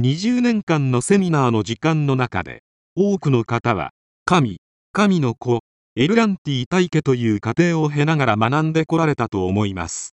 [0.00, 2.62] 20年間のセミナーの時間の中で、
[2.96, 3.90] 多くの方は、
[4.24, 4.58] 神、
[4.92, 5.60] 神の子、
[5.96, 10.14] エルランティ大家という過程を経ながら学んでこられたと思います。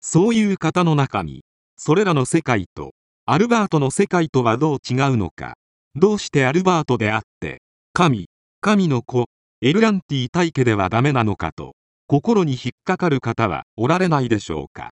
[0.00, 1.44] そういう方の中に、
[1.76, 2.92] それらの世界と、
[3.26, 5.58] アルバートの世界とはどう違うのか、
[5.94, 7.60] どうしてアルバートであって、
[7.92, 8.30] 神、
[8.62, 9.26] 神の子、
[9.60, 11.74] エルランティ大家ではダメなのかと、
[12.06, 14.92] 心に引っかかる方はおられないでしょうか。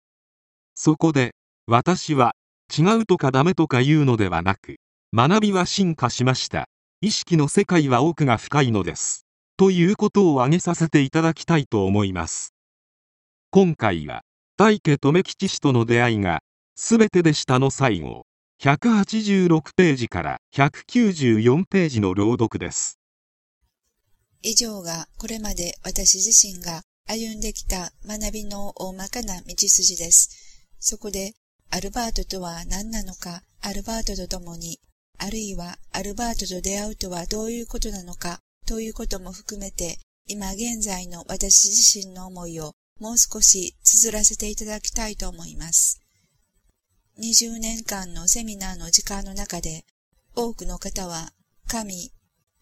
[0.75, 1.33] そこで、
[1.69, 2.35] 私は、
[2.71, 4.77] 違うとかダメとか言うのではなく、
[5.13, 6.69] 学びは進化しました。
[7.01, 9.27] 意識の世界は奥が深いのです。
[9.57, 12.55] ということを挙げさせていただきたいと思います。
[13.51, 14.23] 今回は、
[14.57, 16.43] 大家留吉氏との出会いが、
[16.77, 18.27] すべてでしたの最後、
[18.63, 22.99] 186ページから194ページの朗読です。
[24.43, 30.67] 以上がこれまで私自身が歩んできた学びの大まかな道筋です。
[30.79, 31.33] そこで、
[31.73, 34.81] アルバートとは何なのか、アルバートと共に、
[35.19, 46.01] あるいはアルバートと出会うとはどういうことなのか、ということも含めて、今現在の私自身の思いをもう少し綴らせていただきたいと思います。
[47.19, 49.85] 20年間のセミナーの時間の中で、
[50.35, 51.33] 多くの方は、
[51.69, 52.13] 神、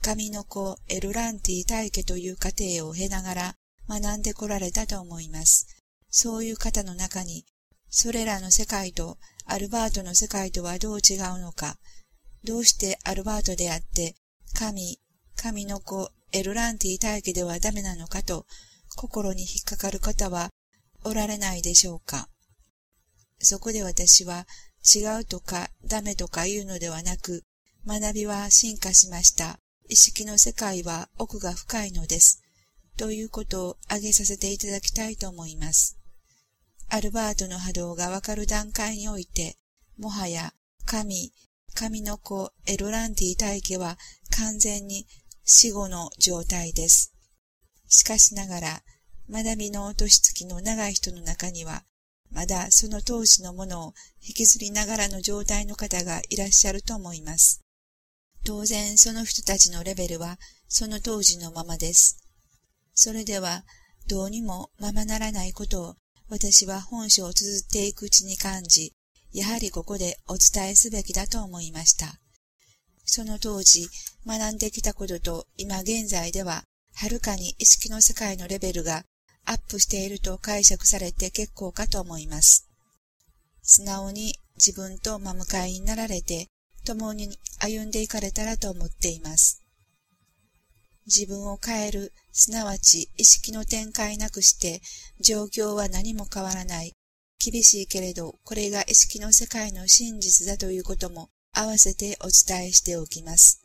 [0.03, 3.55] 神の子エルランティ大家という過程を経ながら
[3.89, 5.67] 学んでこられたと思います。
[6.11, 7.47] そういう方の中に、
[7.91, 11.79] それらの世界とアルバートの世界とはどう違うのか、
[12.45, 14.15] どうしてアルバートであって、
[14.55, 15.01] 神、
[15.37, 18.47] 神の子、エルランティ大家ではダメなのかと、
[18.97, 20.51] 心に引っかかる方は
[21.05, 22.29] おられないでしょうか。
[23.41, 24.47] そこで私は、
[24.95, 27.45] 違うとかダメとか言うのではなく、
[27.87, 29.59] 学びは進化しました。
[29.89, 32.43] 意識の世界は奥が深いのです。
[32.97, 35.98] ということを挙げさせていただきたいと思います。
[36.91, 39.59] アルバートの波動がわかる段階において、
[39.99, 40.55] もはや
[40.87, 41.33] 神、
[41.75, 43.99] 神の子エルランティ大家は
[44.31, 45.07] 完全に
[45.45, 47.13] 死後の状態です。
[47.89, 48.83] しかしながら、
[49.31, 51.85] 学びの年月の長い人の中には、
[52.31, 57.63] まだその当時のものを引きずりながらの状態の方がいらっしゃると思います。
[58.45, 60.39] 当然その人たちのレベルは
[60.69, 62.19] その当時のままです。
[62.95, 63.65] それでは、
[64.07, 65.97] どうにもままならないことを
[66.31, 68.93] 私は本書を綴っていくうちに感じ、
[69.33, 72.19] やはりここでお伝えすべきだと思いました。
[73.05, 73.89] その当時
[74.27, 79.05] 学んできたことと今現在でははるかに意識の世界のレベルが
[79.47, 82.69] アップしていると解釈されて結構かと思います。
[83.63, 86.49] 素直に自分と真向かいになられて
[86.85, 89.63] 共に歩んでいかれたらと思っています。
[91.09, 94.83] 自分を変える、すなわち意識の展開なくして
[95.21, 96.93] 状況は何も変わらない。
[97.41, 103.65] 厳しいけれど、これが意識の世界の真実だということも合わせてお伝えしておきます。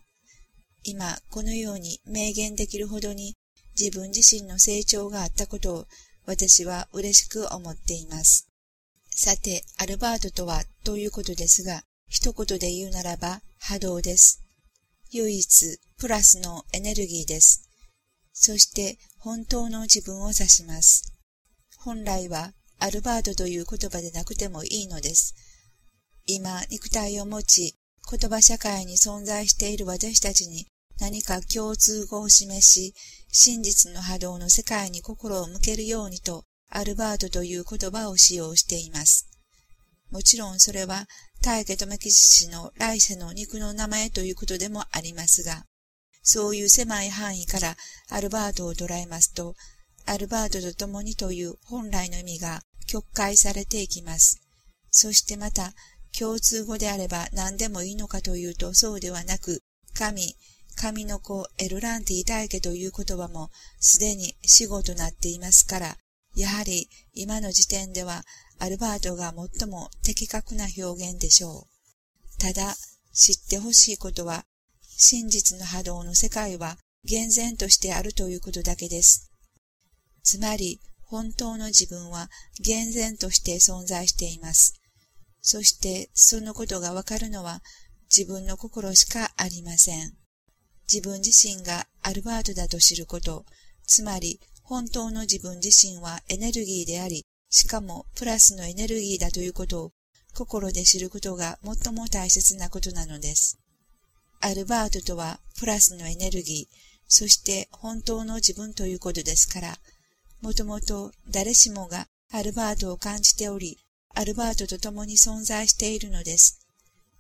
[0.84, 3.36] 今、このように明言できるほどに
[3.78, 5.88] 自分自身の成長があったことを
[6.26, 8.48] 私は嬉しく思っています。
[9.10, 14.43] さて、アルバートとはということですが、一言で言うならば波動です。
[15.16, 17.70] 唯一、プラスのエネルギーです。
[18.34, 21.14] そして本当の自分を指します。
[21.78, 25.36] 本来はアルバートという言葉でなくてもいいのです。
[26.26, 27.76] 今、肉体を持ち、
[28.10, 30.66] 言葉社会に存在している私たちに
[31.00, 32.96] 何か共通語を示し、
[33.32, 39.28] 真実の波動の世界に心を向けるようにと、アルバートという言葉を使用しています。
[40.14, 41.08] もちろんそれは、
[41.42, 45.66] 大家留吉氏の来世の肉の名前ということでもありますが、
[46.22, 47.76] そういう狭い範囲から
[48.12, 49.56] アルバートを捉えますと、
[50.06, 54.40] アルバートと共にという本来の意味が曲解されていきます。
[54.92, 55.74] そしてまた、
[56.16, 59.64] 共通語であれば何でもいいのかというとそうではなく、
[59.96, 60.36] 神、
[60.76, 63.50] 神の子エルランティ大家という言葉も
[63.80, 65.98] すでに死語となっていますから、
[66.36, 68.24] やはり今の時点では
[68.60, 72.38] アルバートが最も的確な表現でしょう。
[72.40, 72.76] ただ、
[73.14, 74.46] 知ってほしいことは、
[74.98, 79.32] 真実の波動の世界は厳然としてあるということだけです。
[80.24, 80.80] つまり、
[81.14, 82.30] 本当の自分は
[82.60, 84.74] 厳然として存在しています。
[85.42, 87.62] そしてそのことがわかるのは
[88.10, 90.14] 自分の心しかありません。
[90.92, 93.46] 自分自身がアルバートだと知ること、
[93.86, 99.92] つまり本当の自分自身はエネルギーであり、しかもプラスのエネルギーだということを
[100.34, 103.60] 心で知ることが最も大切なことなのです。
[104.42, 106.76] アルバートとはプラスのエネルギー、
[107.08, 109.78] そして本当の自分ということですから、
[110.42, 113.78] もともと誰しもがアルバートを感じており、
[114.16, 116.60] アルバートと共に存在しているのです。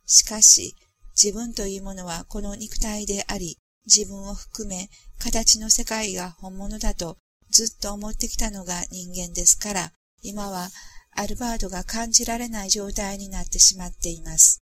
[0.07, 0.74] しかし、
[1.13, 4.89] 自分というものはこの肉体であり、自分を含め
[5.19, 7.19] 形の世界が本物だと
[7.51, 10.69] ずっと思ってきたのが人間ですから、今は
[11.11, 14.63] アルバートが感じられない状態になってしまっています。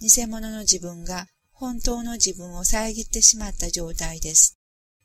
[0.00, 4.58] 偽物の自分が本当の自分を遮ってしまった状態です。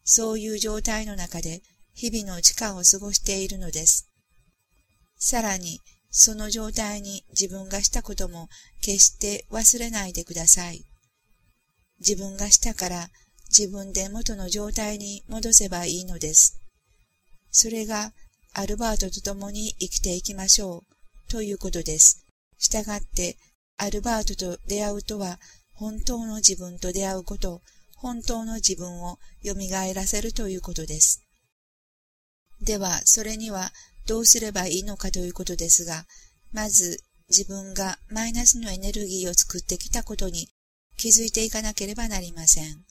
[0.03, 1.61] そういう状態の中で
[1.93, 4.09] 日々の時間を過ごしているのです。
[5.17, 5.79] さらに、
[6.09, 8.49] その状態に自分がしたことも
[8.81, 10.83] 決して忘れないでください。
[11.99, 13.07] 自分がしたから
[13.47, 16.59] 自分で元の状態に戻せばいいのです。
[17.51, 18.13] それが
[18.53, 20.83] アルバートと共に生きていきましょ
[21.27, 22.25] うということです。
[22.57, 23.37] したがって
[23.77, 25.39] アルバートと出会うとは
[25.81, 27.63] 本当の自分と出会うこと、
[27.95, 29.55] 本当の自分を蘇
[29.95, 31.23] らせるということです。
[32.61, 33.71] では、それには
[34.05, 36.05] どうすればいいのかということですが、
[36.51, 40.49] まず自分がマイナスのエネルギーを作ってきたことに
[40.97, 42.85] 気づいていかなければなりません。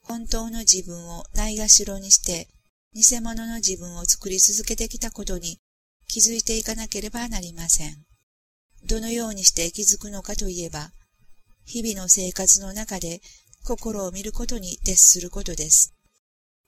[0.00, 2.48] 本当の自分をないがしろにして、
[2.98, 5.60] 偽物の自分を作り続けてきたことに
[6.08, 8.06] 気づいていかなければなりません。
[8.86, 10.92] どのようにして気づくのかといえば、
[11.66, 13.20] 日々の生活の中で
[13.64, 15.94] 心を見ることに徹することです。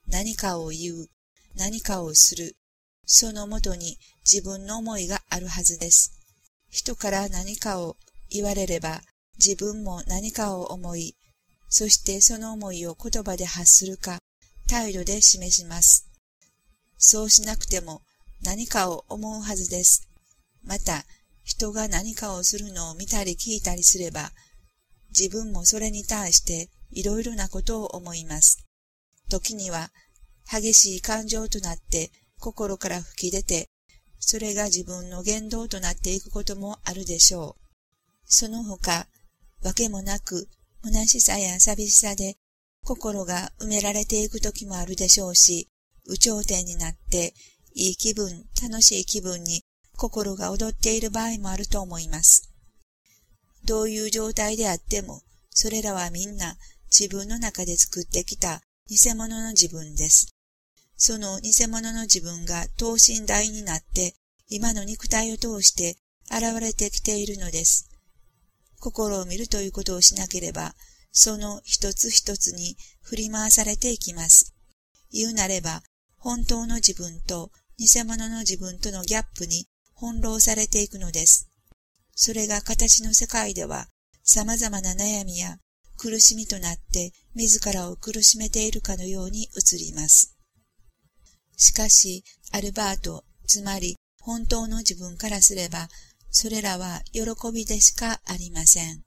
[0.07, 1.09] 何かを言う、
[1.57, 2.59] 何かをする、
[3.07, 3.97] そのもとに
[4.31, 6.13] 自分の思いがあるはずです。
[6.69, 7.97] 人から何かを
[8.29, 9.01] 言われれば
[9.39, 11.17] 自分も何かを思い、
[11.71, 14.19] そしてその思いを言葉で発するか
[14.67, 16.08] 態度で示します。
[16.99, 18.03] そうしなくても
[18.43, 20.09] 何かを思うはずです。
[20.63, 21.05] また、
[21.45, 24.33] 人が何かをするのを見たり聞いたりすれば、
[25.11, 28.67] 自分もそれに対していろいろなことを思います。
[29.31, 29.91] 時には
[30.51, 33.71] 激しい感情となって心から吹き出て、
[34.19, 37.63] それが自分の言動となっていくこともあるでしょう。
[38.27, 39.07] その他、
[39.63, 40.49] わけもなく、
[40.85, 42.37] 虚しさや寂しさで
[42.85, 45.69] 心が埋められていく時もあるでしょうし、
[46.09, 47.35] 有頂天になって、
[47.75, 49.63] いい気分、楽しい気分に
[49.95, 52.51] 心が踊っている場合もあると思います。
[53.67, 56.57] どういう状態であっても、それらはみんな
[56.91, 60.35] 自分の中で作ってきた偽物の自分です。
[60.97, 64.15] その偽物の自分が等身大になって、
[64.49, 65.99] 今の肉体を通して
[66.31, 67.91] 現れてきているのです。
[68.81, 70.75] 心を見るということをしなければ、
[71.13, 74.55] その一つ一つに振り回されていきます。
[75.13, 75.83] 言うなれば、
[76.19, 79.67] 本当の自分と偽物の自分とのギャップに
[79.97, 81.49] 翻弄されていくのです。
[82.15, 83.89] それが形の世界では
[84.25, 85.59] 様々な悩みや
[85.97, 90.37] 苦しみとなって自らを苦しめているかのように映ります。
[91.57, 95.89] しかし、アルバート、つまり本当の自分からすれば、
[96.31, 99.03] それらは喜びでしかありません。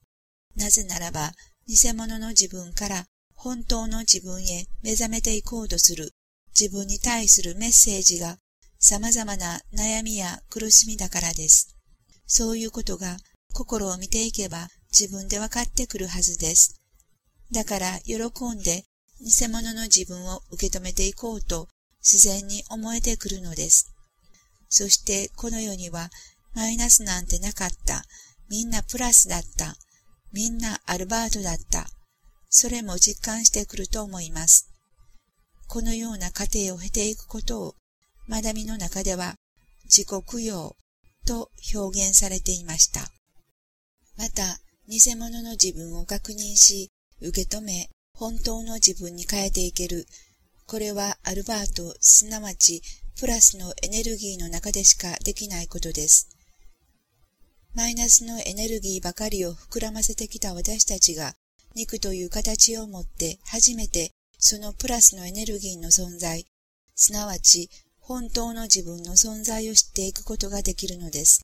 [0.55, 1.31] なぜならば、
[1.67, 6.13] 偽物の自分から本当の自分へ目覚めていこうとする
[6.59, 8.37] 自分に対するメッセージが
[8.79, 11.75] 様々な悩みや苦しみだからです。
[12.25, 13.17] そういうことが
[13.53, 16.79] 心を見ていけば自分で分かってくるはずです。
[17.51, 18.15] だから喜
[18.53, 18.85] んで
[19.19, 21.67] 偽物の自分を受け止めていこうと
[22.01, 23.93] 自然に思えてくるのです。
[24.69, 26.09] そしてこの世には
[26.53, 28.03] マイナスなんてなかった。
[28.49, 29.75] みんなプラスだった。
[30.33, 31.87] みんなアルバートだった。
[32.49, 34.70] それも実感してくると思います。
[35.71, 37.75] このような過程を経ていくことを、
[38.27, 39.35] 学びの中では
[39.85, 40.75] 自己供養
[41.25, 43.09] と表現されていました。
[44.17, 44.59] また、
[44.89, 46.89] 偽物の自分を確認し、
[47.21, 50.07] 受け止め、本当の自分に変えていける。
[50.67, 52.81] これはアルバート、すなわち
[53.17, 56.27] プラスのエネルギーの中でしかできないことです。
[57.75, 61.33] マイナスのエネルギーばかりを膨らませてきた私たちが、
[61.75, 64.11] 肉という形を持って初めて
[64.43, 66.47] そのプラスのエネルギーの存在、
[66.95, 67.69] すなわち
[67.99, 71.41] 本当の自分の存在を知っていくことができるのです。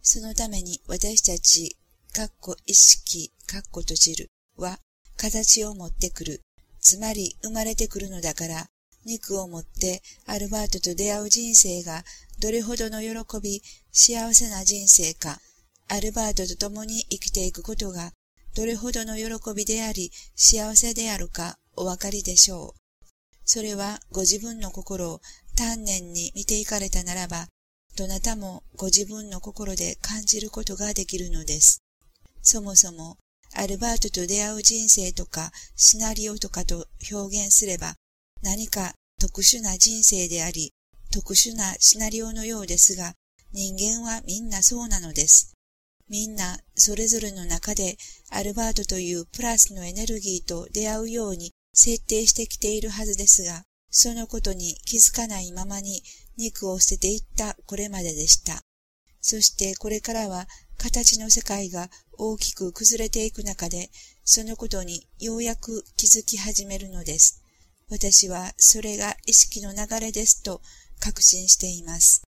[0.00, 1.76] そのために私たち、
[2.14, 4.78] かっこ意識、かっこ閉じるは
[5.18, 6.40] 形を持ってくる。
[6.80, 8.66] つまり生まれてくるのだから、
[9.04, 12.02] 肉を持ってアルバートと出会う人生が
[12.40, 15.38] どれほどの喜び、幸せな人生か、
[15.88, 18.12] アルバートと共に生きていくことが
[18.54, 22.80] どれほどの喜びであり、幸せであるかお分かりでしょう。
[23.44, 25.20] それはご自分の心を
[25.54, 27.46] 丹念に見ていかれたならば、
[27.96, 31.82] どなたもご自分の心で感じることができるのです。
[32.42, 33.18] そもそも、
[33.54, 37.94] アルバートと出会う人生とかシナリオとかと表現すれば、
[38.42, 40.72] 何か特殊な人生であり、
[41.10, 43.14] 特殊なシナリオのようですが、
[43.52, 45.54] 人間はみんなそうなのです。
[46.08, 47.96] みんなそれぞれの中で
[48.30, 56.02] アルバートというプラスのエネルギーと出会うように設定してきているはずですが、そのことに気づかないままに
[56.38, 58.62] 肉を捨てていったこれまででした。
[59.20, 63.90] そしてこれからは形の世界が大きく崩れていく中で、
[64.24, 67.42] そのことにようやく気づき始めるのです。
[67.90, 70.62] 私はそれが意識の流れですと
[70.98, 72.22] 確信しています。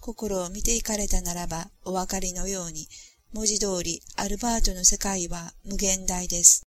[0.00, 2.88] 心を見ていかれたならばお分かりのように、
[3.32, 6.67] 文字通りアルバートの世界は無限大です。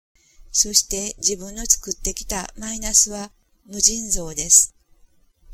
[0.51, 3.31] そして自分の作ってきたマイナスは
[3.65, 4.73] 無尽蔵です。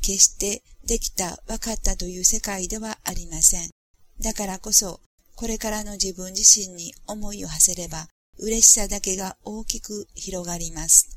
[0.00, 3.70] 決してできた、分かったという世界ではありません。
[4.20, 5.00] だからこそ、
[5.34, 8.08] これからの自分自身に思いを馳せれば、
[8.38, 11.08] 嬉しさだけが大きく広がります。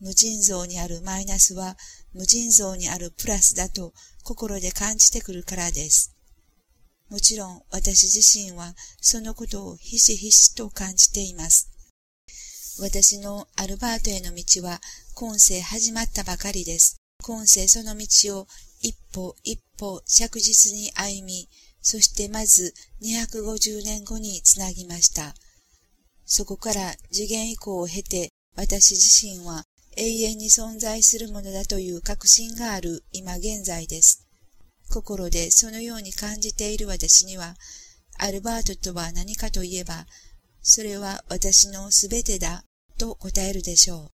[0.00, 1.76] 無尽蔵にあるマイナスは
[2.14, 6.14] 無尽蔵にあるプラスだと心で感じてくるからです。
[7.10, 11.70] もちろん私自身はそのことをひしひしと感じています。
[12.80, 14.80] 私のアルバートへの道は
[15.14, 16.96] 今世始まったばかりです。
[17.24, 18.46] 今世その道を
[18.80, 21.48] 一歩一歩着実に歩み、
[21.82, 25.34] そしてまず250年後につなぎました。
[26.24, 29.64] そこから次元以降を経て私自身は
[29.96, 34.24] 永遠に存在するものだという確信がある今現在です。
[34.88, 37.56] 心でそのように感じている私には、
[38.18, 40.06] アルバートとは何かといえば、
[40.62, 42.64] それは私のすべてだ
[42.98, 44.10] と答えるでしょう。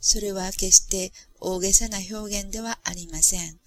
[0.00, 3.58] それは決して大げさな表現ではありません。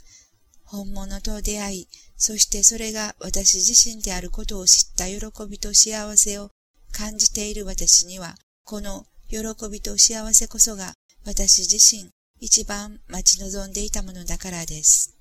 [0.63, 6.51] 本物と出会い、そしてそれが私自身であることを知った喜びと幸せを
[6.91, 9.37] 感じている私には、この喜
[9.71, 10.93] びと幸せこそが
[11.25, 15.18] 私自身一番待ち望んでいたものだからです。